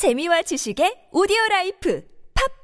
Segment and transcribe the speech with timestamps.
[0.00, 2.00] 재미와 지식의 오디오 라이프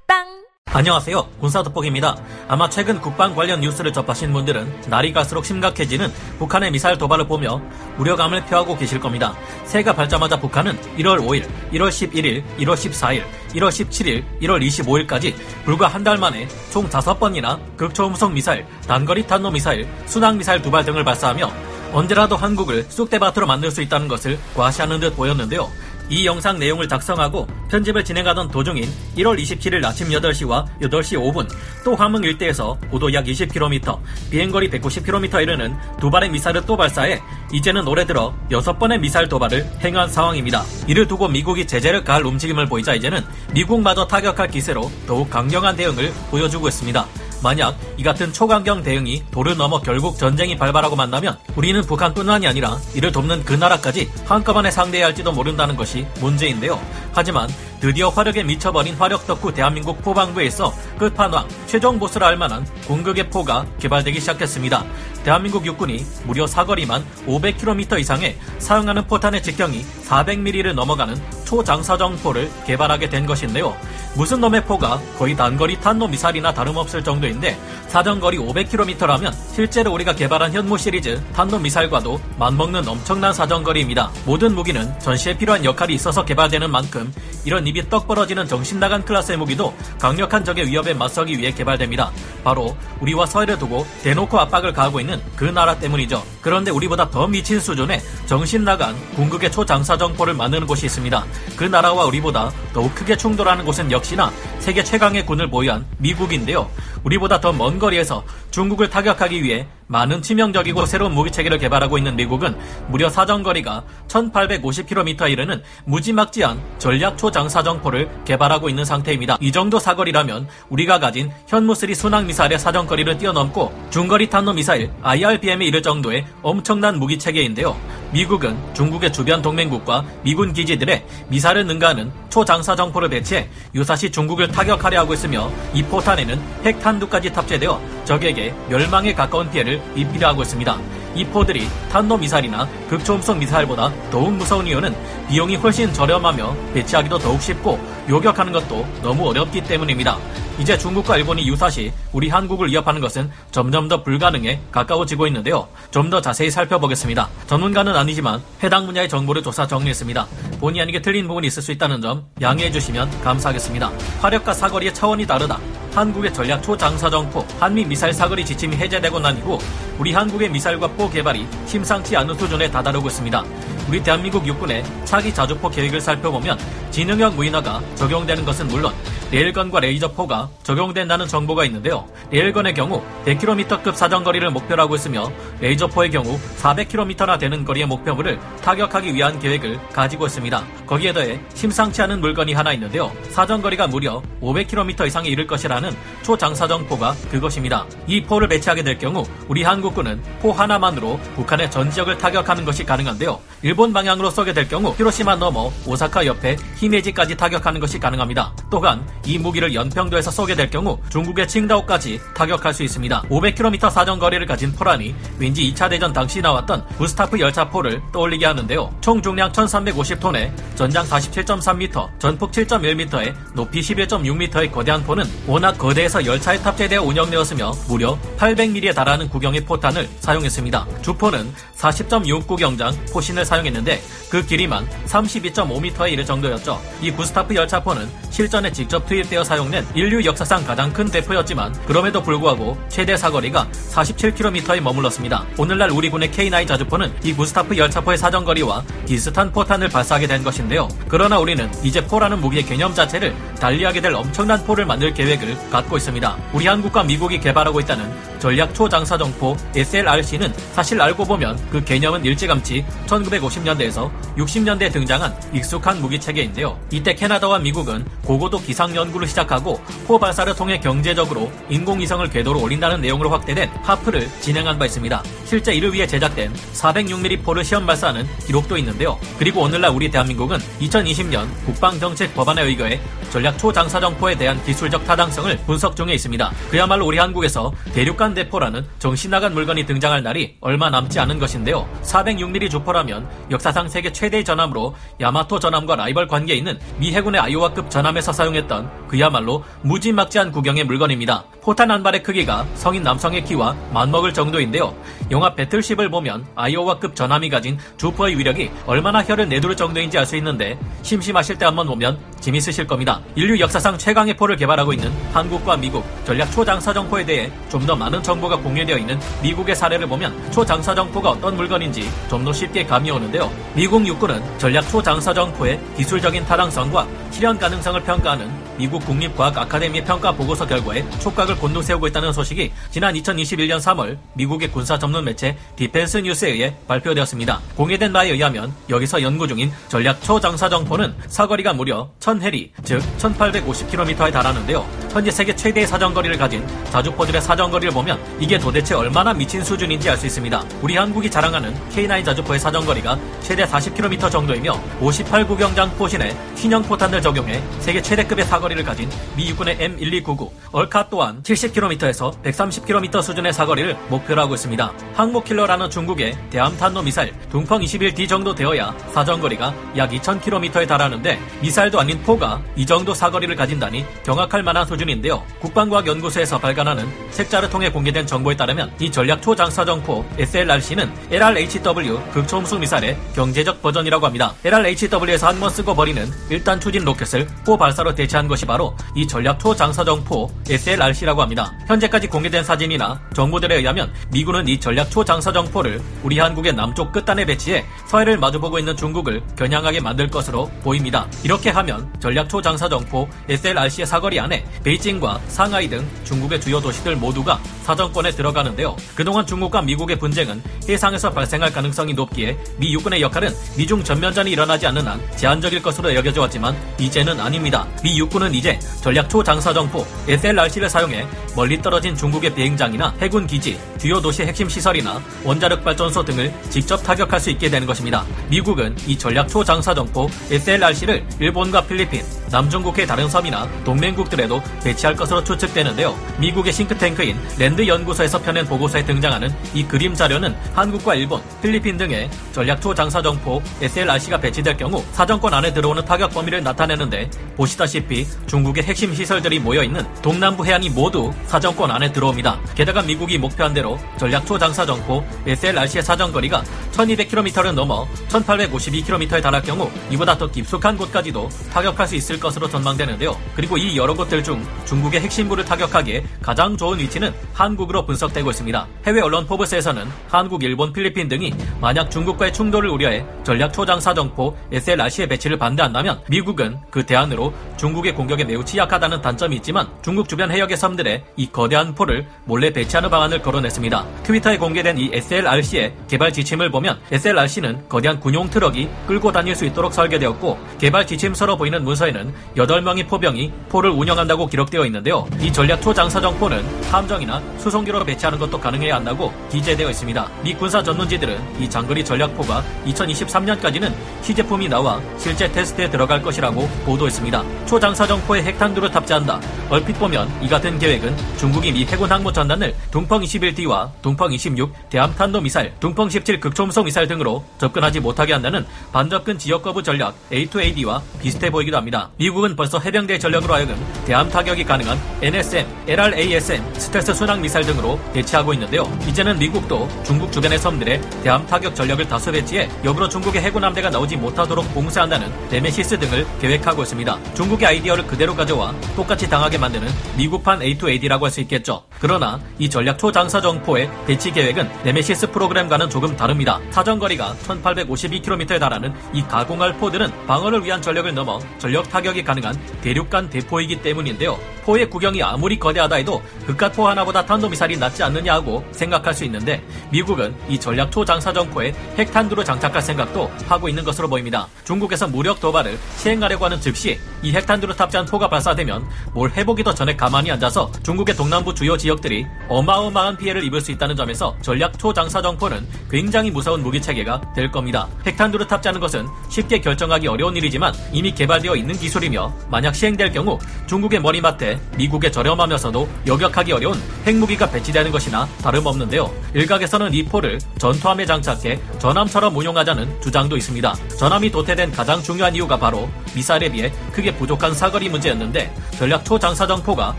[0.09, 0.25] 팟빵
[0.73, 1.29] 안녕하세요.
[1.39, 2.17] 군사 돋보기입니다.
[2.49, 7.61] 아마 최근 국방 관련 뉴스를 접하신 분들은 날이 갈수록 심각해지는 북한의 미사일 도발을 보며
[7.99, 9.37] 우려감을 표하고 계실 겁니다.
[9.67, 13.23] 새해가 밝자마자 북한은 1월 5일, 1월 11일, 1월 14일,
[13.53, 15.35] 1월 17일, 1월 25일까지
[15.67, 20.87] 불과 한 달 만에 총 5번이나 극초음속 미사일, 단거리 탄도 미사일, 순항 미사일 두 발
[20.87, 21.53] 등을 발사하며
[21.93, 25.71] 언제라도 한국을 쑥대밭으로 만들 수 있다는 것을 과시하는 듯 보였는데요.
[26.09, 31.49] 이 영상 내용을 작성하고 편집을 진행하던 도중인 1월 27일 아침 8시와 8시 5분
[31.85, 33.99] 또 함흥 일대에서 고도 약 20km,
[34.31, 37.21] 비행거리 190km 이르는 두 발의 미사일을 또 발사해
[37.53, 40.65] 이제는 올해 들어 6번의 미사일 도발을 행한 상황입니다.
[40.87, 46.69] 이를 두고 미국이 제재를 가할 움직임을 보이자 이제는 미국마저 타격할 기세로 더욱 강경한 대응을 보여주고
[46.69, 47.07] 있습니다.
[47.43, 53.13] 만약 이 같은 초강경 대응이 도를 넘어 결국 전쟁이 발발하고 만나면 우리는 북한뿐만이 아니라 이를
[53.13, 56.81] 돕는 그 나라까지 한꺼번에 상대해야 할지도 모른다는 것이 문제인데요.
[57.13, 57.49] 하지만
[57.81, 64.21] 드디어 화력에 미쳐버린 화력 덕후 대한민국 포방부에서 끝판왕 최종 보스라 할 만한 공극의 포가 개발되기
[64.21, 64.85] 시작했습니다.
[65.25, 73.75] 대한민국 육군이 무려 사거리만 500km 이상의 사용하는 포탄의 직경이 400mm를 넘어가는 초장사정포를 개발하게 된 것인데요.
[74.15, 80.77] 무슨 놈의 포가 거의 단거리 탄도 미사일이나 다름없을 정도인데 사정거리 500km라면 실제로 우리가 개발한 현무
[80.77, 84.11] 시리즈 탄도 미사일과도 맞먹는 엄청난 사정거리입니다.
[84.27, 87.13] 모든 무기는 전시에 필요한 역할이 있어서 개발되는 만큼
[87.45, 92.11] 이런 입이 떡 벌어지는 정신 나간 클래스의 무기도 강력한 적의 위협에 맞서기 위해 개발됩니다.
[92.47, 96.23] 바로 우리와 서해를 두고 대놓고 압박을 가하고 있는 그 나라 때문이죠.
[96.41, 101.25] 그런데 우리보다 더 미친 수준의 정신 나간 궁극의 초장사 정포를 만드는 곳이 있습니다.
[101.57, 104.31] 그 나라와 우리보다 더욱 크게 충돌하는 곳은 역시나
[104.61, 106.71] 세계 최강의 군을 보유한 미국인데요.
[107.07, 112.57] 우리보다 더 먼 거리에서 중국을 타격하기 위해 많은 치명적이고 새로운 무기체계를 개발하고 있는 미국은
[112.89, 119.39] 무려 사정거리가 1850km에 이르는 무지막지한 전략 초장사정포를 개발하고 있는 상태입니다.
[119.41, 125.83] 이 정도 사거리라면 우리가 가진 현무3 순항 미사일의 사정거리를 뛰어넘고 중거리 탄도 미사일 IRBM에 이를
[125.83, 127.77] 정도의 엄청난 무기체계인데요.
[128.13, 135.15] 미국은 중국의 주변 동맹국과 미군 기지들의 미사를 능가하는 초장사 정포를 배치해 유사시 중국을 타격하려 하고
[135.15, 140.79] 있으며 이 포탄에는 핵탄두까지 탑재되어 적에게 멸망에 가까운 피해를 입히려 하고 있습니다.
[141.15, 144.95] 이 포들이 탄도미사일이나 극초음속 미사일보다 더욱 무서운 이유는
[145.29, 150.19] 비용이 훨씬 저렴하며 배치하기도 더욱 쉽고 요격하는 것도 너무 어렵기 때문입니다.
[150.59, 155.69] 이제 중국과 일본이 유사시 우리 한국을 위협하는 것은 점점 더 불가능에 가까워지고 있는데요.
[155.91, 157.29] 좀 더 자세히 살펴보겠습니다.
[157.49, 160.25] 전문가는 아니지만 해당 분야의 정보를 조사 정리했습니다.
[160.61, 163.91] 본의 아니게 틀린 부분이 있을 수 있다는 점 양해해 주시면 감사하겠습니다.
[164.21, 165.59] 화력과 사거리의 차원이 다르다.
[165.93, 169.59] 한국의 전략 초장사정포 한미 미사일 사거리 지침이 해제되고 난 이후
[169.99, 173.45] 우리 한국의 미사일과 포 개발이 심상치 않은 수준에 다다르고 있습니다.
[173.89, 176.59] 우리 대한민국 육군의 차기 자주포 계획을 살펴보면
[176.93, 178.93] 지능형 무인화가 적용되는 것은 물론
[179.33, 182.07] 레일건과 레이저포가 적용된다는 정보가 있는데요.
[182.31, 189.39] 레일건의 경우 100km급 사정거리를 목표로 하고 있으며 레이저포의 경우 400km나 되는 거리의 목표물을 타격하기 위한
[189.41, 190.65] 계획을 가지고 있습니다.
[190.87, 193.13] 거기에 더해 심상치 않은 물건이 하나 있는데요.
[193.31, 195.91] 사정거리가 무려 500km 이상에 이를 것이라는
[196.23, 197.85] 초장사정포가 그것입니다.
[198.07, 203.41] 이 포를 배치하게 될 경우 우리 한국군은 포 하나만으로 북한의 전 지역을 타격하는 것이 가능한데요.
[203.63, 208.55] 일본 방향으로 쏘게 될 경우 히로시마 넘어 오사카 옆에 히메지까지 타격하는 것이 가능합니다.
[208.71, 213.23] 또한 이 무기를 연평도에서 쏘게 될 경우 중국의 칭다오까지 타격할 수 있습니다.
[213.23, 218.95] 500km 사정 거리를 가진 포란이 왠지 2차 대전 당시 나왔던 구스타프 열차포를 떠올리게 하는데요.
[219.01, 227.03] 총 중량 1350톤에 전장 47.3m, 전폭 7.1m에 높이 11.6m의 거대한 포는 워낙 거대해서 열차에 탑재되어
[227.03, 230.87] 운영되었으며 무려 800mm에 달하는 구경의 포탄을 사용했습니다.
[231.03, 234.01] 주포는 40.6구경장 포신을 사용했는데
[234.31, 236.81] 그 길이만 32.5m에 이를 정도였죠.
[237.03, 242.77] 이 구스타프 열차포는 실전에 직접 투입 되어 사용된 인류 역사상 가장 큰 대포였지만 그럼에도 불구하고
[242.89, 245.45] 최대 사거리가 47km에 머물렀습니다.
[245.59, 250.89] 오늘날 우리 군의 K9 자주포는 이 구스타프 열차포의 사정거리와 비슷한 포탄을 발사하게 된 것인데요.
[251.09, 256.37] 그러나 우리는 이제 포라는 무기의 개념 자체를 달리하게 될 엄청난 포를 만들 계획을 갖고 있습니다.
[256.53, 264.11] 우리 한국과 미국이 개발하고 있다는 전략 초장사정포 SLRC는 사실 알고 보면 그 개념은 일찌감치 1950년대에서
[264.37, 266.79] 60년대에 등장한 익숙한 무기 체계인데요.
[266.91, 273.01] 이때 캐나다와 미국은 고고도 기상 연구 연구를 시작하고 포 발사를 통해 경제적으로 인공위성을 궤도로 올린다는
[273.01, 275.23] 내용으로 확대된 하프를 진행한 바 있습니다.
[275.45, 279.19] 실제 이를 위해 제작된 406mm 포를 시험 발사하는 기록도 있는데요.
[279.39, 283.01] 그리고 오늘날 우리 대한민국은 2020년 국방정책 법안에 의거해
[283.31, 286.53] 전략 초장사정포에 대한 기술적 타당성을 분석 중에 있습니다.
[286.71, 291.89] 그야말로 우리 한국에서 대륙간 대포라는 정신 나간 물건이 등장할 날이 얼마 남지 않은 것인데요.
[292.03, 298.33] 406mm 주포라면 역사상 세계 최대의 전함으로 야마토 전함과 라이벌 관계에 있는 미 해군의 아이오와급 전함에서
[298.33, 301.45] 사용했던 그야말로 무지막지한 구경의 물건입니다.
[301.67, 304.95] 포탄 한 발의 크기가 성인 남성의 키와 맞먹을 정도인데요.
[305.33, 310.79] 영화 배틀십을 보면 아이오와급 전함이 가진 주포의 위력이 얼마나 혀를 내두를 정도인지 알 수 있는데
[311.03, 313.21] 심심하실 때 한번 보면 재밌으실 겁니다.
[313.35, 318.57] 인류 역사상 최강의 포를 개발하고 있는 한국과 미국 전략 초장사정포에 대해 좀 더 많은 정보가
[318.59, 323.51] 공유되어 있는 미국의 사례를 보면 초장사정포가 어떤 물건인지 좀 더 쉽게 감이 오는데요.
[323.75, 331.09] 미국 육군은 전략 초장사정포의 기술적인 타당성과 실현 가능성을 평가하는 미국 국립과학 아카데미 평가 보고서 결과에
[331.19, 336.75] 촉각 을 곤두세우고 있다는 소식이 지난 2021년 3월 미국의 군사 전문 매체 디펜스 뉴스에 의해
[336.87, 337.61] 발표되었습니다.
[337.77, 344.87] 공개된 바에 의하면 여기서 연구 중인 전략 초장사정포는 사거리가 무려 1000해리, 즉 1850km에 달하는데요.
[345.13, 350.27] 현재 세계 최대의 사정거리를 가진 자주포들의 사정거리를 보면 이게 도대체 얼마나 미친 수준인지 알 수
[350.27, 350.65] 있습니다.
[350.83, 358.01] 우리 한국이 자랑하는 K9 자주포의 사정거리가 최대 40km 정도이며 58구경장 포신에 신형 포탄을 적용해 세계
[358.01, 364.93] 최대급의 사거리를 가진 미 육군의 M1299 ERCA 또한 70km에서 130km 수준의 사거리를 목표로 하고 있습니다.
[365.15, 372.61] 항모킬러라는 중국의 대함탄도 미사일 둥펑 21D 정도 되어야 사정거리가 약 2000km에 달하는데 미사일도 아닌 포가
[372.75, 375.43] 이 정도 사거리를 가진다니 경악할 만한 수준인데요.
[375.61, 383.81] 국방과학연구소에서 발간하는 책자를 통해 공개된 정보에 따르면 이 전략 초장사정포 SLRC는 LRHW 극초음속 미사일의 경제적
[383.83, 384.53] 버전이라고 합니다.
[384.65, 389.59] LRHW에서 한 번 쓰고 버리는 1단 추진 로켓을 포 발사로 대체한 것이 바로 이 전략
[389.59, 391.73] 초장사정포 SLRC라고 합니다.
[391.87, 398.39] 현재까지 공개된 사진이나 정보들에 의하면 미군은 이 전략 초장사정포를 우리 한국의 남쪽 끝단에 배치해 서해를
[398.39, 401.27] 마주보고 있는 중국을 겨냥하게 만들 것으로 보입니다.
[401.45, 407.61] 이렇게 하면 전략 초장사 정포 SLRC의 사거리 안에 베이징과 상하이 등 중국의 주요 도시들 모두가
[407.85, 408.97] 사정권에 들어가는데요.
[409.15, 415.07] 그동안 중국과 미국의 분쟁은 해상에서 발생할 가능성이 높기에 미 육군의 역할은 미중 전면전이 일어나지 않는
[415.07, 417.87] 한 제한적일 것으로 여겨져 왔지만 이제는 아닙니다.
[418.03, 421.16] 미 육군은 이제 전략 초장사 정포 SLRC를 사용해
[421.55, 427.41] 멀리 떨어진 중국의 비행장이나 해군 기지, 주요 도시 핵심 시설이나 원자력 발전소 등을 직접 타격할
[427.41, 428.25] 수 있게 되는 것입니다.
[428.49, 436.17] 미국은 이 전략 초장사정포 SLRC를 일본과 필리핀, 남중국해 다른 섬이나 동맹국들에도 배치할 것으로 추측되는데요.
[436.39, 442.81] 미국의 싱크탱크인 랜드 연구소에서 펴낸 보고서에 등장하는 이 그림 자료는 한국과 일본, 필리핀 등에 전략
[442.81, 449.83] 초장사정포 SLRC가 배치될 경우 사정권 안에 들어오는 타격 범위를 나타내는데 보시다시피 중국의 핵심 시설들이 모여
[449.83, 452.59] 있는 동남부 해안이 모두 사정권 안에 들어옵니다.
[452.75, 460.51] 게다가 미국이 목표한 대로 전략 초장사정포 SLRC의 사정거리가 1200km를 넘어 1852km에 달할 경우 이보다 더
[460.51, 463.37] 깊숙한 곳까지도 타격할 수 있을 것으로 전망되는데요.
[463.55, 468.87] 그리고 이 여러 곳들 중 중국의 핵심부를 타격하기에 가장 좋은 위치는 한국으로 분석되고 있습니다.
[469.07, 475.59] 해외 언론 포브스에서는 한국, 일본, 필리핀 등이 만약 중국과의 충돌을 우려해 전략 초장사정포 SLRC의 배치를
[475.59, 481.25] 반대한다면 미국은 그 대안으로 중국의 공격에 매우 취약하다는 단점이 있지만 중국 주변 해역의 섬 들에
[481.37, 484.05] 이 거대한 포를 몰래 배치하는 방안을 거론했습니다.
[484.23, 489.93] 트위터에 공개된 이 SLRC의 개발 지침을 보면 SLRC는 거대한 군용 트럭이 끌고 다닐 수 있도록
[489.93, 495.27] 설계되었고 개발 지침서로 보이는 문서에는 8명의 포병이 포를 운영한다고 기록되어 있는데요.
[495.41, 500.29] 이 전략 초장사정포는 함정이나 수송기로 배치하는 것도 가능해야 한다고 기재되어 있습니다.
[500.43, 503.93] 미 군사 전문지들은 이 장거리 전략포가 2023년까지는
[504.23, 507.45] 시제품이 나와 실제 테스트에 들어갈 것이라고 보도했습니다.
[507.67, 509.41] 초장사정포에 핵탄두를 탑재한다.
[509.71, 515.41] 얼핏 보면 이 같은 계획은 중국이 미 해군 항모 전단을 둥펑 21D와 둥펑 26 대함탄도
[515.41, 521.51] 미사일, 둥펑 17 극초음속 미사일 등으로 접근하지 못하게 한다는 반접근 지역 거부 전략 A2AD와 비슷해
[521.51, 522.11] 보이기도 합니다.
[522.19, 523.77] 미국은 벌써 해병대 전력으로 하여금
[524.07, 528.85] 대함 타격이 가능한 NSM, LRASM, 스텔스 순항 미사일 등으로 대치하고 있는데요.
[529.09, 534.17] 이제는 미국도 중국 주변의 섬들에 대함 타격 전력을 다수 배치해 역으로 중국의 해군 함대가 나오지
[534.17, 537.35] 못하도록 봉쇄한다는 네메시스 등을 계획하고 있습니다.
[537.35, 541.83] 중국의 아이디어를 그대로 가져와 똑같이 당하게 만드는 미국판 A2AD라고 할 수 있겠죠.
[541.99, 546.61] 그러나 이 전략 초장사정포의 배치 계획은 네메시스 프로그램과는 조금 다릅니다.
[546.71, 553.83] 사정거리가 1852km에 달하는 이 가공할 포들은 방어를 위한 전력을 넘어 전략 타격이 가능한 대륙간 대포이기
[553.83, 554.39] 때문인데요.
[554.65, 560.35] 포의 구경이 아무리 거대하다 해도 그깟포 하나보다 탄도미사일이 낫지 않느냐 하고 생각할 수 있는데 미국은
[560.49, 564.49] 이 전략 초장사 정포에 핵탄두를 장착할 생각도 하고 있는 것으로 보입니다.
[564.65, 570.31] 중국에서 무력 도발을 시행하려고 하는 즉시 이 핵탄두를 탑재한 포가 발사되면 뭘 해보기도 전에 가만히
[570.33, 576.31] 앉아서 중국의 동남부 주요 지역들이 어마어마한 피해를 입을 수 있다는 점에서 전략 초장사 정포는 굉장히
[576.31, 577.89] 무서운 무기 체계가 될 겁니다.
[578.07, 584.01] 핵탄두를 탑재하는 것은 쉽게 결정하기 어려운 일이지만 이미 개발되어 있는 기술이며 만약 시행될 경우 중국의
[584.01, 589.13] 머리맡에 미국의 저렴하면서도 여격하기 어려운 핵무기가 배치되는 것이나 다름없는데요.
[589.35, 593.75] 일각에서는 이 포를 전투함에 장착해 전함처럼 운용하자는 주장도 있습니다.
[593.99, 599.97] 전함이 도태된 가장 중요한 이유가 바로 미사일에 비해 크게 부족한 사거리 문제였는데 전략 초장사정포가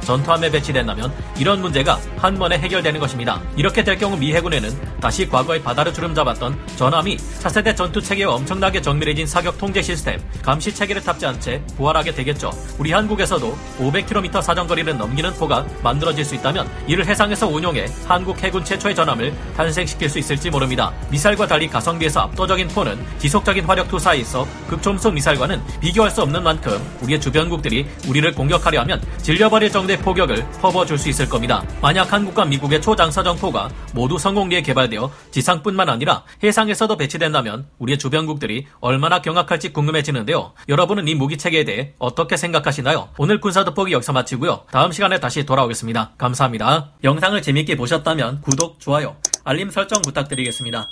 [0.00, 3.42] 전투함에 배치된다면 이런 문제가 한 번에 해결되는 것입니다.
[3.56, 8.80] 이렇게 될 경우 미 해군에는 다시 과거의 바다를 주름 잡았던 전함이 차세대 전투 체계와 엄청나게
[8.80, 12.52] 정밀해진 사격 통제 시스템, 감시 체계를 탑재한 채 부활하게 되겠죠.
[12.78, 18.94] 우리 한국에서도 500km 사정거리를 넘기는 포가 만들어질 수 있다면 이를 해상에서 운용해 한국 해군 최초의
[18.94, 20.92] 전함을 탄생시킬 수 있을지 모릅니다.
[21.10, 26.78] 미사일과 달리 가성비에서 압도적인 포는 지속적인 화력 투사에 있어 급초음속 미사일과는 비교할 수 없는 만큼
[27.00, 31.64] 우리의 주변국들이 우리를 공격하려 하면 질려버릴 정도의 포격을 퍼부어줄 수 있을 겁니다.
[31.80, 39.72] 만약 한국과 미국의 초장사정포가 모두 성공리에 개발되어 지상뿐만 아니라 해상에서도 배치된다면 우리의 주변국들이 얼마나 경악할지
[39.72, 40.52] 궁금해지는데요.
[40.68, 43.08] 여러분은 이 무기 체계에 대해 어떻게 생각하시나요?
[43.18, 44.64] 오늘 군사 돋보기 여기서 마치고요.
[44.70, 46.12] 다음 시간에 다시 돌아오겠습니다.
[46.18, 46.92] 감사합니다.
[47.04, 50.88] 영상을 재밌게 보셨다면 구독, 좋아요, 알림 설정 부탁드리겠습니다.